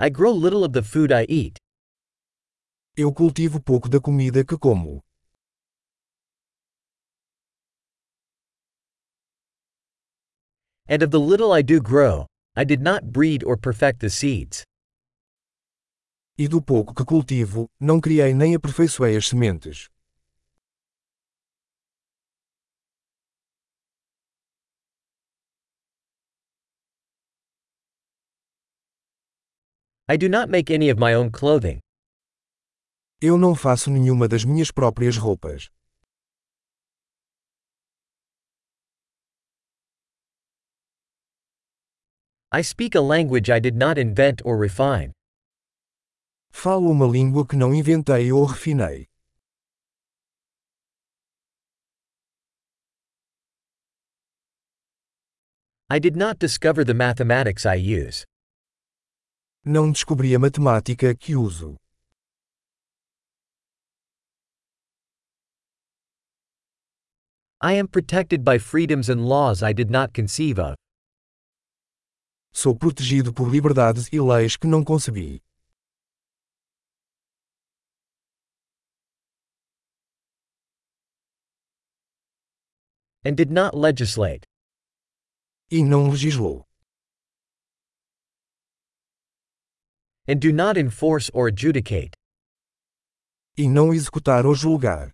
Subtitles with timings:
[0.00, 1.58] I grow little of the food I eat.
[2.96, 5.02] Eu cultivo pouco da comida que como.
[10.88, 14.62] And of the little I do grow, I did not breed or perfect the seeds.
[16.38, 19.88] E do pouco que cultivo, não criei nem aperfeiçoei as sementes.
[30.10, 31.80] I do not make any of my own clothing.
[33.20, 35.68] Eu não faço nenhuma das minhas próprias roupas.
[42.50, 45.12] I speak a language I did not invent or refine.
[46.50, 49.06] Falo uma língua que não inventei ou refinei.
[55.90, 58.24] I did not discover the mathematics I use.
[59.70, 61.76] Não descobri a matemática que uso.
[67.62, 70.74] I am protected by freedoms and laws I did not conceive of.
[72.50, 75.42] Sou protegido por liberdades e leis que não concebi.
[83.22, 84.46] And did not legislate.
[85.70, 86.67] E não legislou.
[90.28, 92.12] And do not enforce or adjudicate.
[93.56, 95.10] E não executar ou julgar.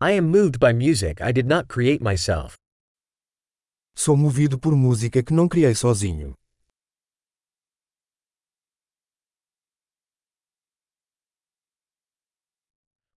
[0.00, 2.56] I am moved by music I did not create myself.
[3.96, 6.34] Sou movido por música que não criei sozinho.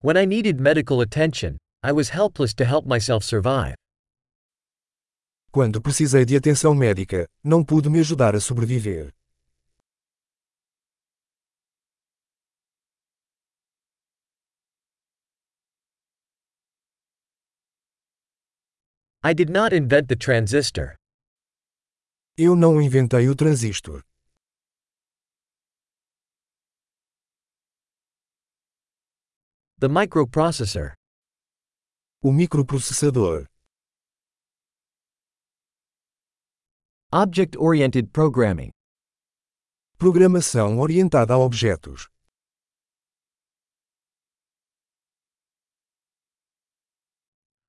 [0.01, 3.75] When I needed medical attention, I was helpless to help myself survive.
[5.55, 9.13] Quando precisei de atenção médica, não pude me ajudar a sobreviver.
[19.23, 20.95] I did not invent the transistor.
[22.35, 24.01] Eu não inventei o transistor.
[29.79, 30.95] The microprocessor.
[32.23, 33.52] O microprocessador.
[37.15, 38.71] Object oriented programming.
[39.99, 42.09] Programação orientada a objetos.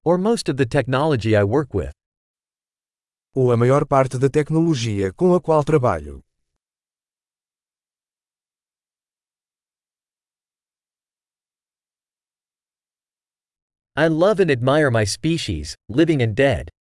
[0.03, 1.93] Or most of the technology I work with.
[3.37, 6.23] Ou a maior parte da tecnologia com a qual trabalho.
[13.95, 16.74] I love and admire my species, living and dead.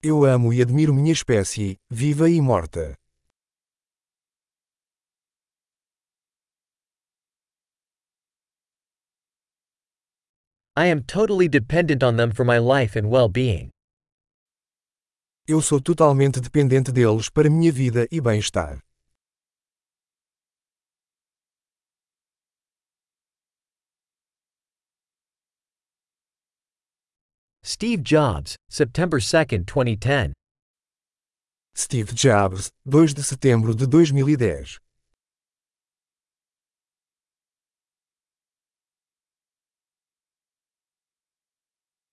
[0.00, 2.94] Eu amo e admiro minha espécie, viva e morta.
[10.76, 13.70] I am totally dependent on them for my life and well being.
[15.48, 18.78] Eu sou totalmente dependente deles para minha vida e bem-estar.
[27.70, 30.32] Steve Jobs, September 2, 2010.
[31.76, 34.78] Steve Jobs, 2 de setembro de 2010